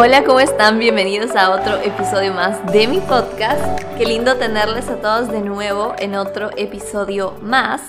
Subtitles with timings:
[0.00, 0.78] Hola, ¿cómo están?
[0.78, 3.82] Bienvenidos a otro episodio más de mi podcast.
[3.96, 7.82] Qué lindo tenerles a todos de nuevo en otro episodio más.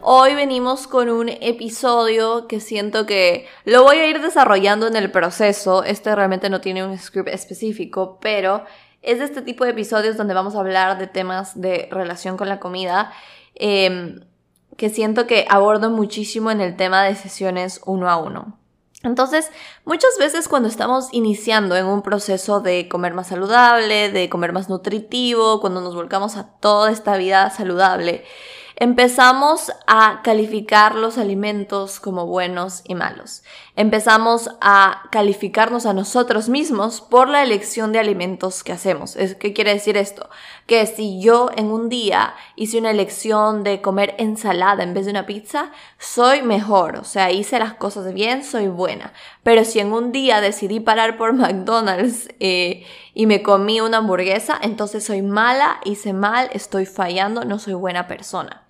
[0.00, 5.10] Hoy venimos con un episodio que siento que lo voy a ir desarrollando en el
[5.10, 5.82] proceso.
[5.82, 8.62] Este realmente no tiene un script específico, pero
[9.02, 12.48] es de este tipo de episodios donde vamos a hablar de temas de relación con
[12.48, 13.10] la comida.
[13.56, 14.20] Em,
[14.76, 18.56] que siento que abordo muchísimo en el tema de sesiones uno a uno.
[19.02, 19.50] Entonces,
[19.84, 24.68] muchas veces cuando estamos iniciando en un proceso de comer más saludable, de comer más
[24.68, 28.24] nutritivo, cuando nos volcamos a toda esta vida saludable,
[28.78, 33.42] empezamos a calificar los alimentos como buenos y malos.
[33.74, 39.16] Empezamos a calificarnos a nosotros mismos por la elección de alimentos que hacemos.
[39.38, 40.28] ¿Qué quiere decir esto?
[40.66, 45.12] Que si yo en un día hice una elección de comer ensalada en vez de
[45.12, 46.98] una pizza, soy mejor.
[46.98, 49.14] O sea, hice las cosas bien, soy buena.
[49.42, 54.58] Pero si en un día decidí parar por McDonald's eh, y me comí una hamburguesa,
[54.60, 58.65] entonces soy mala, hice mal, estoy fallando, no soy buena persona.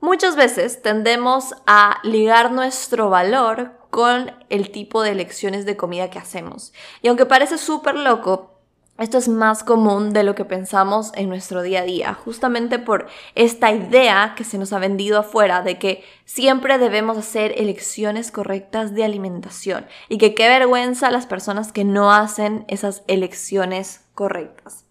[0.00, 6.20] Muchas veces tendemos a ligar nuestro valor con el tipo de elecciones de comida que
[6.20, 6.72] hacemos.
[7.02, 8.58] Y aunque parece súper loco,
[8.98, 13.06] esto es más común de lo que pensamos en nuestro día a día, justamente por
[13.34, 18.94] esta idea que se nos ha vendido afuera de que siempre debemos hacer elecciones correctas
[18.94, 24.84] de alimentación y que qué vergüenza las personas que no hacen esas elecciones correctas.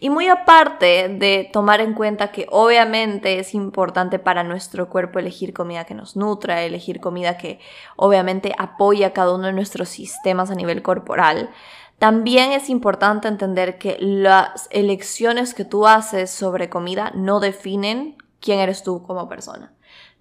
[0.00, 5.52] Y muy aparte de tomar en cuenta que obviamente es importante para nuestro cuerpo elegir
[5.52, 7.60] comida que nos nutra, elegir comida que
[7.96, 11.50] obviamente apoya cada uno de nuestros sistemas a nivel corporal,
[11.98, 18.58] también es importante entender que las elecciones que tú haces sobre comida no definen quién
[18.58, 19.72] eres tú como persona.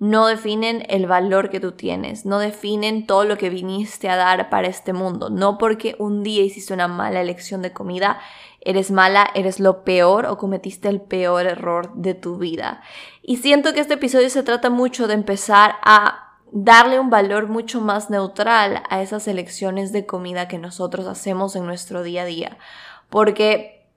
[0.02, 4.50] No definen el valor que tú tienes, no definen todo lo que viniste a dar
[4.50, 5.30] para este mundo.
[5.30, 8.20] No porque un día hiciste una mala elección de comida,
[8.62, 12.82] eres mala, eres lo peor o cometiste el peor error de tu vida.
[13.22, 17.80] Y siento que este episodio se trata mucho de empezar a darle un valor mucho
[17.80, 22.58] más neutral a esas elecciones de comida que nosotros hacemos en nuestro día a día.
[23.12, 23.88] Porque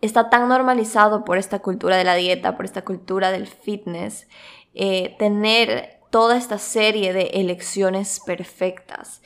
[0.00, 4.28] está tan normalizado por esta cultura de la dieta, por esta cultura del fitness,
[4.74, 9.22] eh, tener toda esta serie de elecciones perfectas.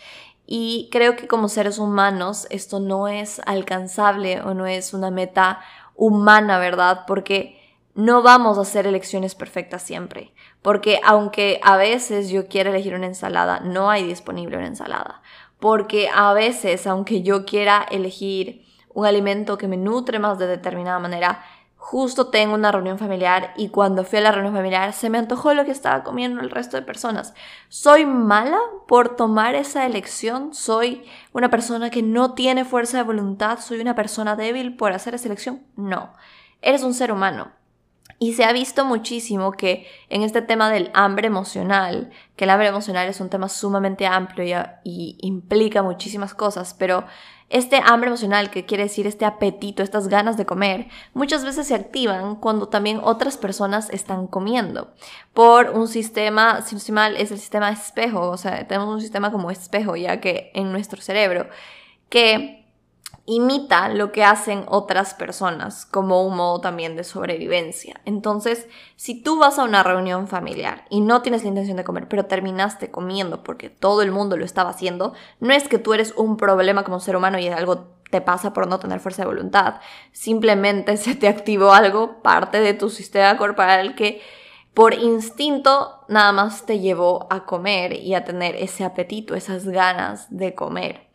[0.47, 5.61] Y creo que como seres humanos esto no es alcanzable o no es una meta
[5.95, 7.05] humana, ¿verdad?
[7.07, 7.59] Porque
[7.95, 10.33] no vamos a hacer elecciones perfectas siempre,
[10.63, 15.21] porque aunque a veces yo quiera elegir una ensalada, no hay disponible una ensalada,
[15.59, 21.01] porque a veces, aunque yo quiera elegir un alimento que me nutre más de determinada
[21.01, 21.45] manera,
[21.79, 25.55] justo tengo una reunión familiar y cuando fui a la reunión familiar se me antojó
[25.55, 27.33] lo que estaba comiendo el resto de personas.
[27.69, 30.53] ¿Soy mala por tomar esa elección?
[30.53, 33.61] ¿Soy una persona que no tiene fuerza de voluntad?
[33.61, 35.63] ¿Soy una persona débil por hacer esa elección?
[35.77, 36.13] No.
[36.61, 37.53] Eres un ser humano
[38.19, 42.69] y se ha visto muchísimo que en este tema del hambre emocional, que el hambre
[42.69, 47.05] emocional es un tema sumamente amplio y, implica muchísimas cosas, pero
[47.51, 51.75] este hambre emocional, que quiere decir este apetito, estas ganas de comer, muchas veces se
[51.75, 54.93] activan cuando también otras personas están comiendo.
[55.33, 59.01] Por un sistema, si no estoy mal, es el sistema espejo, o sea, tenemos un
[59.01, 61.49] sistema como espejo ya que en nuestro cerebro,
[62.11, 62.58] que
[63.31, 68.01] imita lo que hacen otras personas como un modo también de sobrevivencia.
[68.07, 68.67] Entonces,
[68.97, 72.25] si tú vas a una reunión familiar y no tienes la intención de comer, pero
[72.25, 76.39] terminaste comiendo porque todo el mundo lo estaba haciendo, no es que tú eres un
[76.39, 79.75] problema como ser humano y algo te pasa por no tener fuerza de voluntad.
[80.13, 84.23] Simplemente se te activó algo, parte de tu sistema corporal que
[84.73, 90.35] por instinto nada más te llevó a comer y a tener ese apetito, esas ganas
[90.35, 91.09] de comer.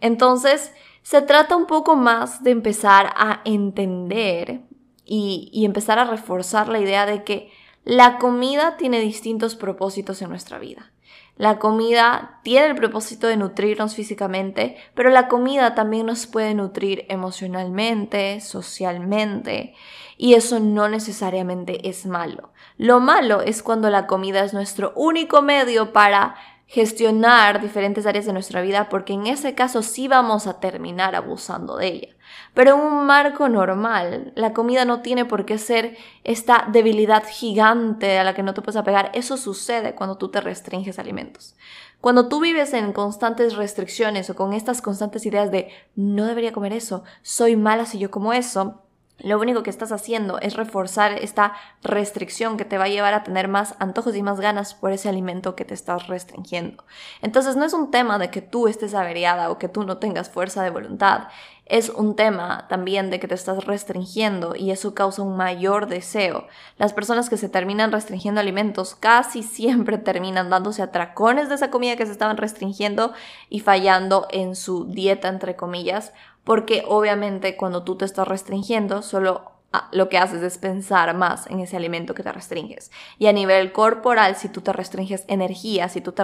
[0.00, 0.72] Entonces,
[1.06, 4.62] se trata un poco más de empezar a entender
[5.04, 7.52] y, empezar a reforzar la idea de que
[7.84, 10.90] la comida tiene distintos propósitos en nuestra vida.
[11.36, 17.06] La comida tiene el propósito de nutrirnos físicamente, pero la comida también nos puede nutrir
[17.08, 19.74] emocionalmente, socialmente,
[20.16, 22.50] y eso no necesariamente es malo.
[22.78, 26.34] Lo malo es cuando la comida es nuestro único medio para
[26.66, 31.76] gestionar diferentes áreas de nuestra vida porque en ese caso sí vamos a terminar abusando
[31.76, 32.08] de ella.
[32.54, 38.18] Pero en un marco normal, la comida no tiene por qué ser esta debilidad gigante
[38.18, 39.10] a la que no te puedes apegar.
[39.14, 41.54] Eso sucede cuando tú te restringes alimentos.
[42.00, 46.72] Cuando tú vives en constantes restricciones o con estas constantes ideas de no debería comer
[46.72, 48.82] eso, soy mala si yo como eso,
[49.18, 53.24] lo único que estás haciendo es reforzar esta restricción que te va a llevar a
[53.24, 56.84] tener más antojos y más ganas por ese alimento que te estás restringiendo.
[57.22, 60.28] Entonces no es un tema de que tú estés averiada o que tú no tengas
[60.28, 61.28] fuerza de voluntad,
[61.66, 66.46] es un tema también de que te estás restringiendo y eso causa un mayor deseo.
[66.78, 71.96] Las personas que se terminan restringiendo alimentos casi siempre terminan dándose atracones de esa comida
[71.96, 73.12] que se estaban restringiendo
[73.50, 76.12] y fallando en su dieta, entre comillas,
[76.46, 81.48] porque obviamente cuando tú te estás restringiendo solo Ah, lo que haces es pensar más
[81.48, 82.90] en ese alimento que te restringes.
[83.18, 86.22] Y a nivel corporal, si tú te restringes energía, si tú te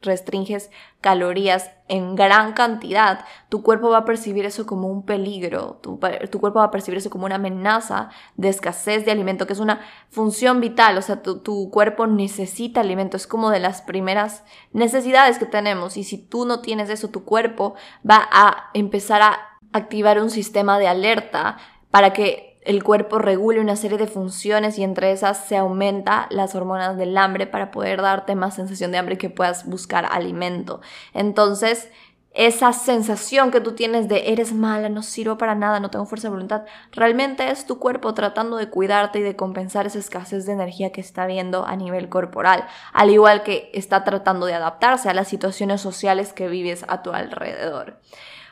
[0.00, 0.70] restringes
[1.02, 6.60] calorías en gran cantidad, tu cuerpo va a percibir eso como un peligro, tu, cuerpo
[6.60, 10.62] va a percibir eso como una amenaza de escasez de alimento, que es una función
[10.62, 15.46] vital, o sea, tu, tu cuerpo necesita alimento, es como de las primeras necesidades que
[15.46, 15.98] tenemos.
[15.98, 17.74] Y si tú no tienes eso, tu cuerpo
[18.08, 21.58] va a empezar a activar un sistema de alerta
[21.90, 26.54] para que el cuerpo regule una serie de funciones y entre esas se aumenta las
[26.54, 30.80] hormonas del hambre para poder darte más sensación de hambre y que puedas buscar alimento.
[31.12, 31.90] Entonces,
[32.34, 36.28] esa sensación que tú tienes de eres mala, no sirvo para nada, no tengo fuerza
[36.28, 36.62] de voluntad,
[36.92, 41.00] realmente es tu cuerpo tratando de cuidarte y de compensar esa escasez de energía que
[41.00, 45.80] está viendo a nivel corporal, al igual que está tratando de adaptarse a las situaciones
[45.80, 48.00] sociales que vives a tu alrededor.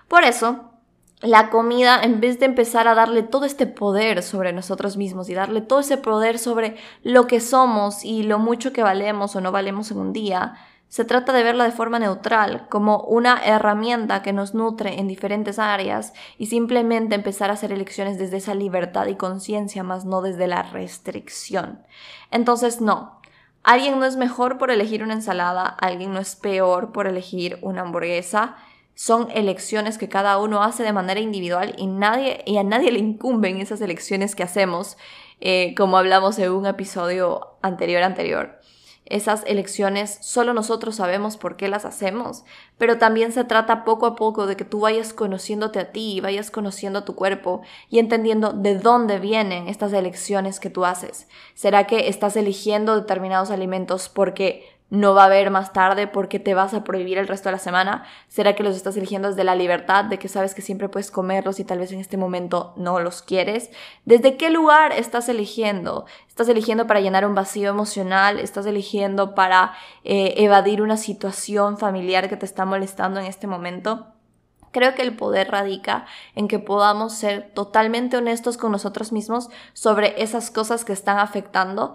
[0.08, 0.71] Por eso,
[1.22, 5.34] la comida, en vez de empezar a darle todo este poder sobre nosotros mismos y
[5.34, 9.52] darle todo ese poder sobre lo que somos y lo mucho que valemos o no
[9.52, 10.54] valemos en un día,
[10.88, 15.58] se trata de verla de forma neutral, como una herramienta que nos nutre en diferentes
[15.58, 20.48] áreas y simplemente empezar a hacer elecciones desde esa libertad y conciencia, más no desde
[20.48, 21.82] la restricción.
[22.30, 23.22] Entonces, no.
[23.62, 27.82] Alguien no es mejor por elegir una ensalada, alguien no es peor por elegir una
[27.82, 28.56] hamburguesa
[29.02, 33.00] son elecciones que cada uno hace de manera individual y, nadie, y a nadie le
[33.00, 34.96] incumben esas elecciones que hacemos,
[35.40, 38.60] eh, como hablamos en un episodio anterior anterior.
[39.04, 42.44] Esas elecciones solo nosotros sabemos por qué las hacemos,
[42.78, 46.52] pero también se trata poco a poco de que tú vayas conociéndote a ti, vayas
[46.52, 51.26] conociendo a tu cuerpo y entendiendo de dónde vienen estas elecciones que tú haces.
[51.54, 56.52] ¿Será que estás eligiendo determinados alimentos porque no va a haber más tarde porque te
[56.52, 58.04] vas a prohibir el resto de la semana?
[58.28, 61.58] ¿Será que los estás eligiendo desde la libertad de que sabes que siempre puedes comerlos
[61.60, 63.70] y tal vez en este momento no los quieres?
[64.04, 66.04] ¿Desde qué lugar estás eligiendo?
[66.28, 68.38] ¿Estás eligiendo para llenar un vacío emocional?
[68.38, 69.72] ¿Estás eligiendo para
[70.04, 74.08] eh, evadir una situación familiar que te está molestando en este momento?
[74.72, 76.04] Creo que el poder radica
[76.34, 81.94] en que podamos ser totalmente honestos con nosotros mismos sobre esas cosas que están afectando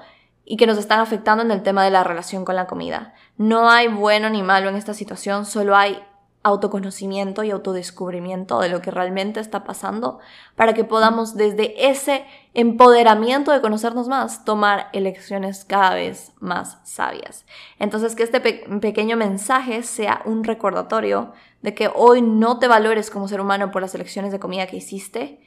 [0.50, 3.14] y que nos están afectando en el tema de la relación con la comida.
[3.38, 6.02] No hay bueno ni malo en esta situación, solo hay
[6.42, 10.20] autoconocimiento y autodescubrimiento de lo que realmente está pasando
[10.56, 17.46] para que podamos desde ese empoderamiento de conocernos más tomar elecciones cada vez más sabias.
[17.80, 23.28] Entonces que este pequeño mensaje sea un recordatorio de que hoy no te valores como
[23.28, 25.42] ser humano por las elecciones de comida que hiciste,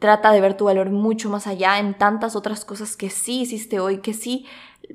[0.00, 3.80] Trata de ver tu valor mucho más allá en tantas otras cosas que sí hiciste
[3.80, 4.46] hoy, que sí,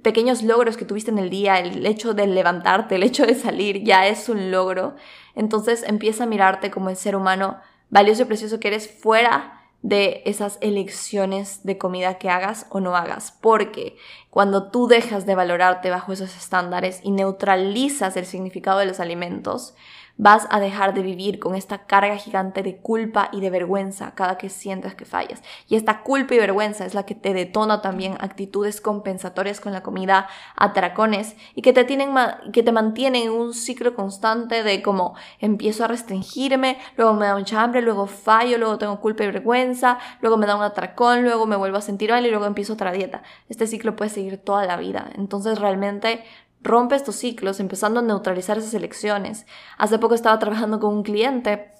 [0.01, 3.83] pequeños logros que tuviste en el día, el hecho de levantarte, el hecho de salir,
[3.83, 4.95] ya es un logro.
[5.35, 7.57] Entonces empieza a mirarte como el ser humano
[7.89, 12.95] valioso y precioso que eres fuera de esas elecciones de comida que hagas o no
[12.95, 13.97] hagas, porque
[14.31, 19.75] cuando tú dejas de valorarte bajo esos estándares y neutralizas el significado de los alimentos,
[20.17, 24.37] vas a dejar de vivir con esta carga gigante de culpa y de vergüenza cada
[24.37, 25.41] que sientes que fallas.
[25.67, 29.83] Y esta culpa y vergüenza es la que te detona también actitudes compensatorias con la
[29.83, 32.13] comida, atracones y que te, tienen
[32.53, 37.35] que te mantienen en un ciclo constante de como empiezo a restringirme, luego me da
[37.35, 41.45] mucha hambre, luego fallo, luego tengo culpa y vergüenza, luego me da un atracón, luego
[41.45, 43.23] me vuelvo a sentir mal y luego empiezo otra dieta.
[43.49, 45.09] Este ciclo puede seguir toda la vida.
[45.15, 46.23] Entonces realmente
[46.65, 49.45] rompe estos ciclos, empezando a neutralizar esas elecciones.
[49.77, 51.71] Hace poco estaba trabajando con un cliente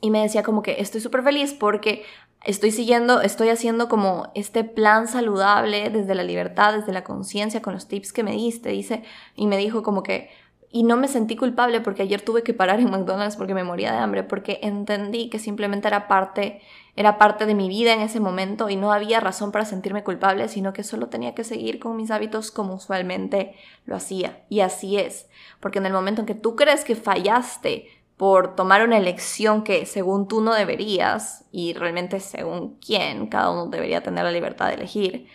[0.00, 2.04] y me decía como que estoy súper feliz porque
[2.44, 7.74] estoy siguiendo, estoy haciendo como este plan saludable desde la libertad, desde la conciencia, con
[7.74, 9.02] los tips que me diste, dice,
[9.36, 10.30] y me dijo como que,
[10.70, 13.92] y no me sentí culpable porque ayer tuve que parar en McDonald's porque me moría
[13.92, 16.62] de hambre, porque entendí que simplemente era parte
[16.96, 20.48] era parte de mi vida en ese momento y no había razón para sentirme culpable,
[20.48, 23.54] sino que solo tenía que seguir con mis hábitos como usualmente
[23.84, 24.44] lo hacía.
[24.48, 25.28] Y así es,
[25.60, 29.86] porque en el momento en que tú crees que fallaste por tomar una elección que
[29.86, 34.74] según tú no deberías, y realmente según quién, cada uno debería tener la libertad de
[34.74, 35.26] elegir,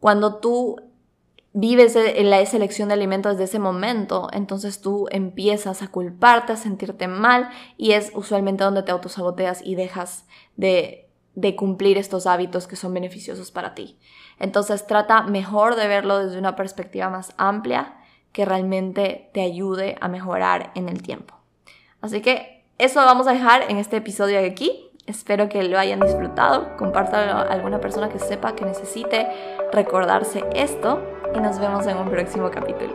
[0.00, 0.76] cuando tú
[1.58, 6.56] vives en la elección de alimentos desde ese momento, entonces tú empiezas a culparte, a
[6.56, 12.66] sentirte mal y es usualmente donde te autosaboteas y dejas de de cumplir estos hábitos
[12.66, 13.98] que son beneficiosos para ti.
[14.40, 17.94] Entonces trata mejor de verlo desde una perspectiva más amplia
[18.32, 21.34] que realmente te ayude a mejorar en el tiempo.
[22.00, 24.90] Así que eso vamos a dejar en este episodio de aquí.
[25.06, 26.74] Espero que lo hayan disfrutado.
[26.78, 29.28] Compártalo a alguna persona que sepa que necesite
[29.72, 31.02] recordarse esto
[31.34, 32.94] y nos vemos en un próximo capítulo.